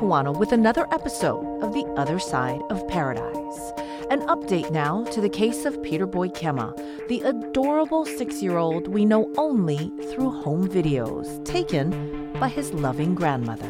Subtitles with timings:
[0.00, 3.72] Kawano with another episode of The Other Side of Paradise.
[4.08, 6.74] An update now to the case of Peter Boy Kema,
[7.08, 13.14] the adorable six year old we know only through home videos taken by his loving
[13.14, 13.68] grandmother.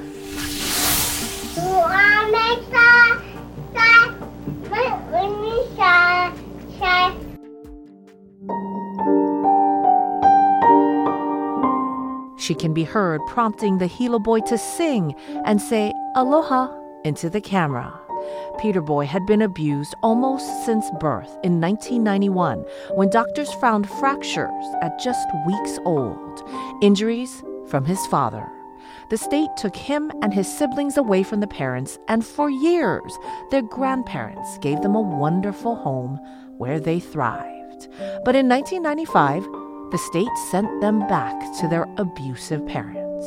[12.39, 17.41] She can be heard prompting the Hilo boy to sing and say aloha into the
[17.41, 17.99] camera.
[18.59, 22.65] Peter Boy had been abused almost since birth in 1991
[22.95, 26.43] when doctors found fractures at just weeks old,
[26.83, 28.51] injuries from his father.
[29.11, 33.17] The state took him and his siblings away from the parents, and for years,
[33.51, 36.19] their grandparents gave them a wonderful home
[36.59, 37.89] where they thrived.
[38.25, 39.43] But in 1995,
[39.91, 43.27] the state sent them back to their abusive parents.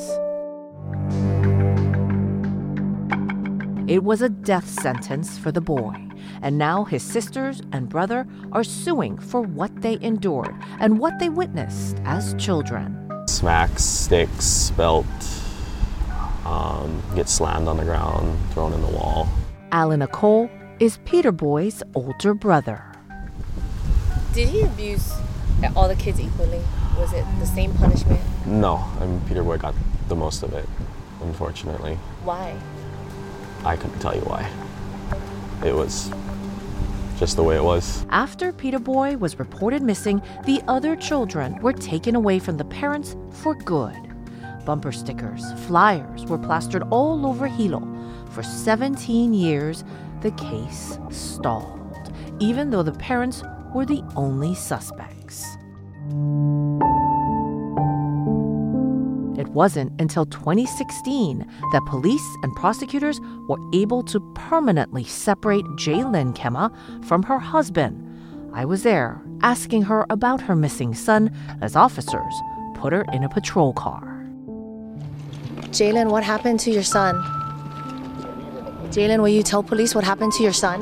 [3.85, 5.93] It was a death sentence for the boy,
[6.41, 11.27] and now his sisters and brother are suing for what they endured and what they
[11.27, 12.97] witnessed as children.
[13.27, 15.05] Smacks, sticks, belt,
[16.45, 19.27] um, get slammed on the ground, thrown in the wall.
[19.73, 22.85] Alan Nicole is Peter Boy's older brother.
[24.33, 25.11] Did he abuse
[25.75, 26.61] all the kids equally?
[26.97, 28.21] Was it the same punishment?
[28.45, 29.75] No, I mean, Peter Boy got
[30.07, 30.69] the most of it,
[31.21, 31.95] unfortunately.
[32.23, 32.55] Why?
[33.66, 34.50] I couldn't tell you why.
[35.66, 36.11] It was
[37.17, 38.06] just the way it was.
[38.09, 43.16] After Peter Boy was reported missing, the other children were taken away from the parents
[43.31, 43.95] for good.
[44.66, 47.88] Bumper stickers, flyers were plastered all over Hilo.
[48.31, 49.84] For 17 years,
[50.22, 55.45] the case stalled, even though the parents were the only suspects.
[59.38, 61.42] It wasn't until 2016
[61.73, 63.19] that police and prosecutors
[63.50, 66.72] were able to permanently separate Jaylin Kema
[67.03, 68.00] from her husband.
[68.53, 72.34] I was there asking her about her missing son as officers
[72.75, 74.25] put her in a patrol car.
[75.73, 77.16] Jaylin, what happened to your son?
[78.91, 80.81] Jaylin, will you tell police what happened to your son?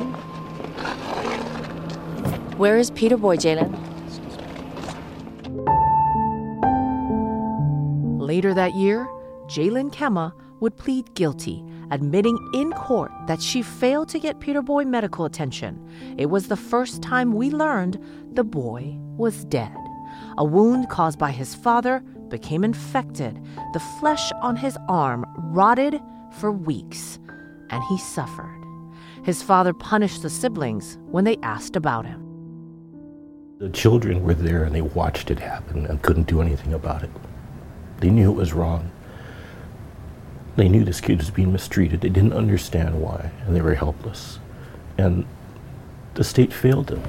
[2.58, 3.72] Where is Peter Boy, Jaylin?
[8.20, 9.08] Later that year,
[9.48, 14.86] Jaylin Kema would plead guilty, admitting in court that she failed to get Peter Boy
[14.86, 15.86] medical attention.
[16.18, 18.00] It was the first time we learned
[18.32, 19.76] the boy was dead.
[20.38, 22.00] A wound caused by his father
[22.30, 23.44] became infected.
[23.74, 26.00] The flesh on his arm rotted
[26.40, 27.20] for weeks,
[27.70, 28.58] and he suffered.
[29.24, 32.20] His father punished the siblings when they asked about him.
[33.60, 37.12] The children were there and they watched it happen and couldn't do anything about it.
[38.00, 38.90] They knew it was wrong.
[40.62, 42.02] They knew this kid was being mistreated.
[42.02, 44.38] They didn't understand why, and they were helpless.
[44.96, 45.26] And
[46.14, 47.02] the state failed them.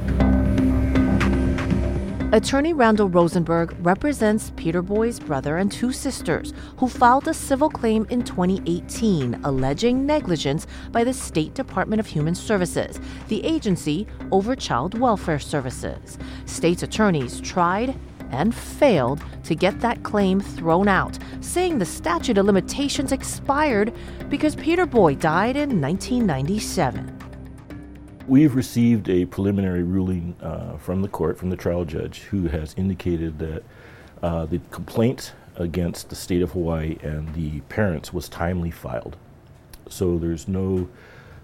[2.32, 8.06] Attorney Randall Rosenberg represents Peter Boy's brother and two sisters who filed a civil claim
[8.08, 12.98] in 2018 alleging negligence by the State Department of Human Services,
[13.28, 16.16] the agency over child welfare services.
[16.46, 17.94] State's attorneys tried
[18.32, 23.92] and failed to get that claim thrown out, saying the statute of limitations expired
[24.28, 27.18] because Peter Boy died in 1997.
[28.26, 32.74] We've received a preliminary ruling uh, from the court, from the trial judge, who has
[32.76, 33.62] indicated that
[34.22, 39.16] uh, the complaint against the state of Hawaii and the parents was timely filed.
[39.88, 40.88] So there's no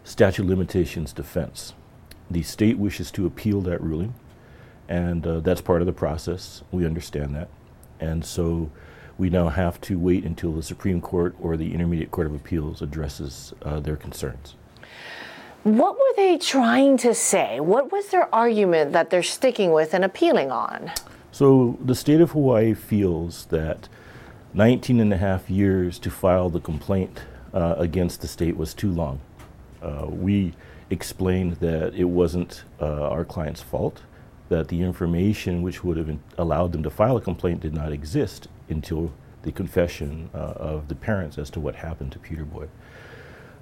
[0.04, 1.74] statute limitations defense.
[2.30, 4.14] The state wishes to appeal that ruling
[4.88, 6.62] and uh, that's part of the process.
[6.72, 7.48] We understand that.
[8.00, 8.70] And so
[9.18, 12.80] we now have to wait until the Supreme Court or the Intermediate Court of Appeals
[12.80, 14.54] addresses uh, their concerns.
[15.64, 17.60] What were they trying to say?
[17.60, 20.92] What was their argument that they're sticking with and appealing on?
[21.32, 23.88] So the state of Hawaii feels that
[24.54, 28.90] 19 and a half years to file the complaint uh, against the state was too
[28.90, 29.20] long.
[29.82, 30.54] Uh, we
[30.90, 34.02] explained that it wasn't uh, our client's fault
[34.48, 38.48] that the information which would have allowed them to file a complaint did not exist
[38.68, 39.12] until
[39.42, 42.66] the confession uh, of the parents as to what happened to Peter Boy.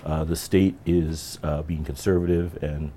[0.05, 2.93] Uh, the state is uh, being conservative and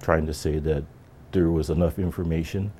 [0.00, 0.84] trying to say that
[1.32, 2.72] there was enough information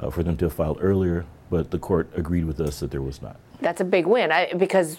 [0.00, 3.02] uh, for them to have filed earlier, but the court agreed with us that there
[3.02, 3.36] was not.
[3.60, 4.98] That's a big win I, because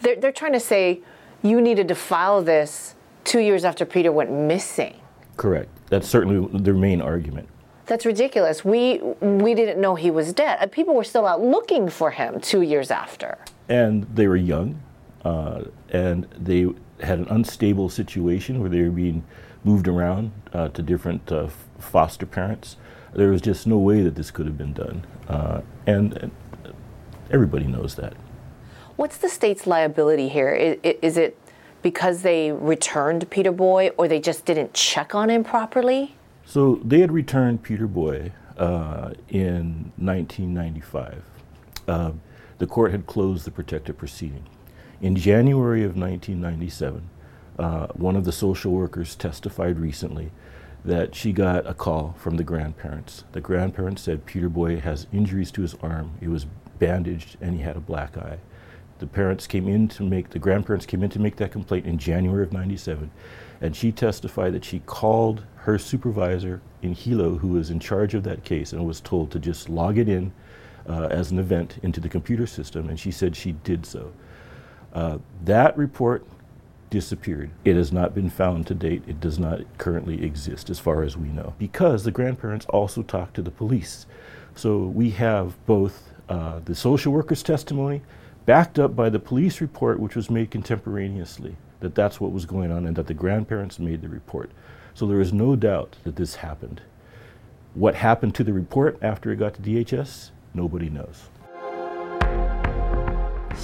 [0.00, 1.00] they're, they're trying to say
[1.42, 4.94] you needed to file this two years after Peter went missing.
[5.36, 5.68] Correct.
[5.88, 7.48] That's certainly their main argument.
[7.86, 8.64] That's ridiculous.
[8.64, 10.72] We we didn't know he was dead.
[10.72, 13.38] People were still out looking for him two years after.
[13.68, 14.80] And they were young,
[15.24, 16.66] uh, and they
[17.00, 19.24] had an unstable situation where they were being
[19.64, 21.48] moved around uh, to different uh,
[21.78, 22.76] foster parents.
[23.14, 25.06] There was just no way that this could have been done.
[25.28, 26.30] Uh, and, and,
[27.30, 28.12] everybody knows that.
[28.96, 30.52] What's the state's liability here?
[30.52, 31.38] Is, is, it
[31.82, 36.16] because they returned Peter Boy or they just didn't check on him properly?
[36.44, 41.24] So they had returned Peter Boy uh, in 1995.
[41.88, 42.12] Uh,
[42.58, 44.46] the court had closed the protective proceeding.
[45.00, 47.08] In January of 1997,
[47.58, 50.30] uh, one of the social workers testified recently
[50.84, 53.24] that she got a call from the grandparents.
[53.32, 56.12] The grandparents said Peter Boy has injuries to his arm.
[56.20, 56.46] He was
[56.78, 58.38] bandaged and he had a black eye.
[58.98, 61.98] The parents came in to make the grandparents came in to make that complaint in
[61.98, 63.10] January of 97
[63.60, 68.22] and she testified that she called her supervisor in Hilo who was in charge of
[68.24, 70.30] that case and was told to just log it in
[70.86, 74.12] uh, as an event into the computer system and she said she did so.
[74.92, 76.26] Uh, that report
[76.90, 77.50] disappeared.
[77.64, 79.04] It has not been found to date.
[79.06, 83.34] It does not currently exist as far as we know because the grandparents also talked
[83.34, 84.06] to the police.
[84.54, 88.02] So we have both uh, the social worker's testimony
[88.44, 92.70] backed up by the police report, which was made contemporaneously, that that's what was going
[92.70, 94.50] on and that the grandparents made the report.
[94.94, 96.80] So there is no doubt that this happened.
[97.74, 101.30] What happened to the report after it got to DHS, nobody knows.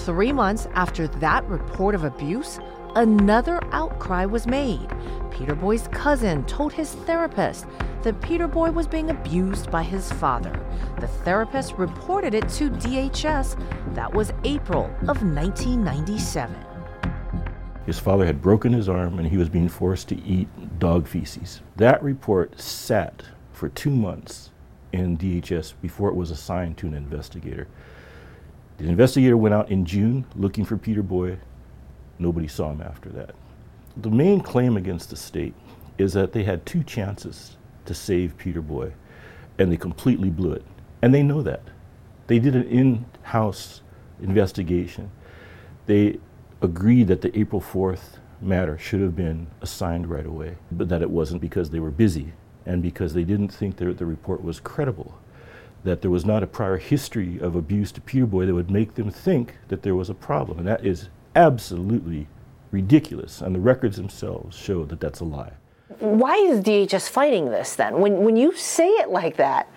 [0.04, 2.58] Three months after that report of abuse,
[2.96, 4.88] another outcry was made.
[5.30, 7.66] Peter Boy's cousin told his therapist
[8.02, 10.58] that Peter Boy was being abused by his father.
[10.98, 13.56] The therapist reported it to DHS.
[13.94, 16.56] That was April of 1997.
[17.86, 20.48] His father had broken his arm and he was being forced to eat
[20.80, 21.60] dog feces.
[21.76, 23.22] That report sat
[23.52, 24.50] for two months
[24.92, 27.68] in DHS before it was assigned to an investigator.
[28.78, 31.38] The investigator went out in June looking for Peter Boy.
[32.18, 33.34] Nobody saw him after that.
[33.96, 35.54] The main claim against the state
[35.98, 38.92] is that they had two chances to save Peter Boy,
[39.58, 40.64] and they completely blew it.
[41.02, 41.62] And they know that.
[42.26, 43.82] They did an in house
[44.22, 45.10] investigation.
[45.86, 46.18] They
[46.62, 51.10] agreed that the April 4th matter should have been assigned right away, but that it
[51.10, 52.32] wasn't because they were busy
[52.66, 55.18] and because they didn't think that the report was credible
[55.84, 58.94] that there was not a prior history of abuse to Peter Boy that would make
[58.94, 60.58] them think that there was a problem.
[60.58, 62.26] And that is absolutely
[62.70, 63.40] ridiculous.
[63.40, 65.52] And the records themselves show that that's a lie.
[65.98, 68.00] Why is DHS fighting this then?
[68.00, 69.68] When, when you say it like that,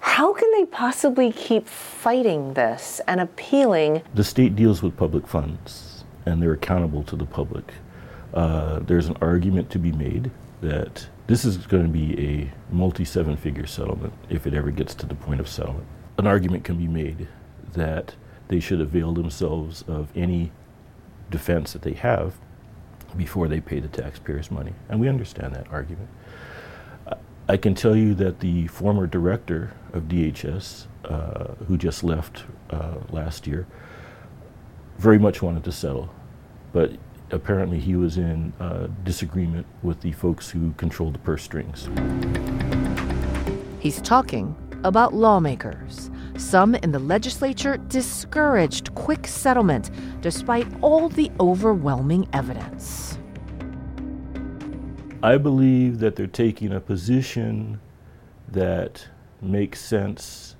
[0.00, 4.02] how can they possibly keep fighting this and appealing?
[4.14, 7.74] The state deals with public funds and they're accountable to the public.
[8.32, 10.30] Uh, there's an argument to be made
[10.60, 14.94] that this is going to be a multi seven figure settlement if it ever gets
[14.94, 15.86] to the point of settlement.
[16.18, 17.28] An argument can be made
[17.72, 18.14] that
[18.48, 20.52] they should avail themselves of any
[21.30, 22.34] defense that they have
[23.16, 24.72] before they pay the taxpayers' money.
[24.88, 26.08] And we understand that argument.
[27.48, 32.94] I can tell you that the former director of DHS, uh, who just left uh,
[33.10, 33.66] last year,
[34.98, 36.14] very much wanted to settle.
[36.72, 36.92] But
[37.32, 41.88] apparently he was in uh, disagreement with the folks who controlled the purse strings.
[43.80, 44.54] He's talking
[44.84, 46.10] about lawmakers.
[46.36, 53.18] Some in the legislature discouraged quick settlement despite all the overwhelming evidence.
[55.22, 57.80] I believe that they're taking a position
[58.48, 59.06] that
[59.42, 60.56] makes sense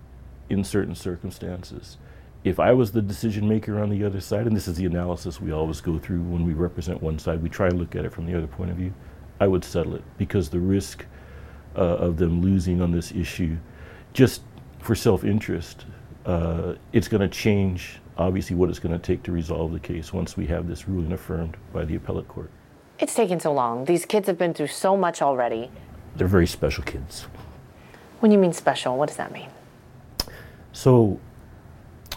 [0.50, 1.96] in certain circumstances
[2.42, 5.40] if I was the decision maker on the other side, and this is the analysis
[5.40, 8.12] we always go through when we represent one side, we try and look at it
[8.12, 8.94] from the other point of view,
[9.40, 11.04] I would settle it because the risk
[11.76, 13.56] uh, of them losing on this issue,
[14.12, 14.42] just
[14.78, 15.84] for self interest,
[16.26, 20.12] uh, it's going to change obviously what it's going to take to resolve the case
[20.12, 22.50] once we have this ruling affirmed by the appellate court.
[22.98, 23.86] It's taken so long.
[23.86, 25.70] These kids have been through so much already.
[26.16, 27.26] They're very special kids.
[28.20, 29.48] When you mean special, what does that mean?
[30.72, 31.18] So,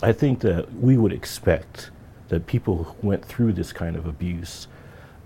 [0.03, 1.89] I think that we would expect
[2.27, 4.67] that people who went through this kind of abuse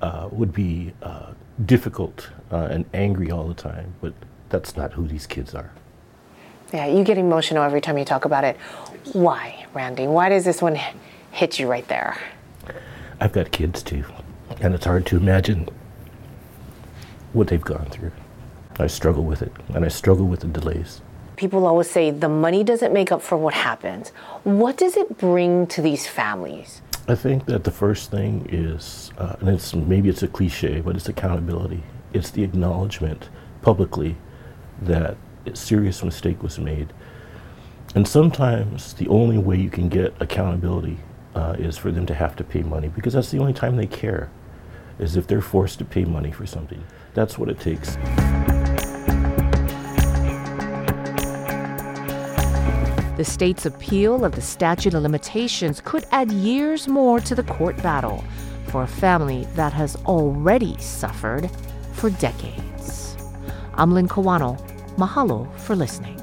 [0.04, 1.32] uh, would be uh,
[1.66, 4.14] difficult uh, and angry all the time, but
[4.50, 5.72] that's not who these kids are.
[6.72, 8.56] Yeah, you get emotional every time you talk about it.
[9.14, 10.06] Why, Randy?
[10.06, 10.78] Why does this one
[11.32, 12.16] hit you right there?
[13.20, 14.06] I've got kids too,
[14.62, 15.70] and it's hard to imagine
[17.34, 18.12] what they've gone through.
[18.78, 21.02] I struggle with it, and I struggle with the delays
[21.38, 24.10] people always say the money doesn't make up for what happens.
[24.44, 26.82] What does it bring to these families?
[27.08, 30.96] I think that the first thing is, uh, and it's maybe it's a cliche, but
[30.96, 31.84] it's accountability.
[32.12, 33.30] It's the acknowledgement
[33.62, 34.18] publicly
[34.82, 35.16] that
[35.46, 36.92] a serious mistake was made.
[37.96, 40.98] And sometimes the only way you can get accountability
[41.36, 43.88] uh, is for them to have to pay money because that's the only time they
[43.88, 44.30] care.
[45.00, 46.84] is if they're forced to pay money for something.
[47.14, 47.96] That's what it takes.
[53.18, 57.76] The state's appeal of the statute of limitations could add years more to the court
[57.82, 58.24] battle
[58.68, 61.50] for a family that has already suffered
[61.94, 63.18] for decades.
[63.74, 64.62] I'm Lynn Kawano.
[64.98, 66.17] Mahalo for listening.